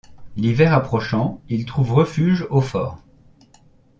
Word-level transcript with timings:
L'hiver 0.35 0.73
approchant, 0.73 1.41
ils 1.47 1.65
trouvent 1.67 1.93
refuge 1.93 2.47
au 2.49 2.59
fort. 2.59 3.03